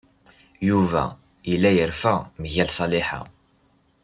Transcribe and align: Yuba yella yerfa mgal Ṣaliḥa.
Yuba 0.69 1.03
yella 1.49 1.71
yerfa 1.77 2.13
mgal 2.41 2.69
Ṣaliḥa. 2.77 3.21